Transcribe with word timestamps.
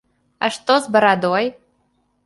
А 0.47 0.49
што 0.55 0.79
з 0.87 0.93
барадой? 0.95 1.45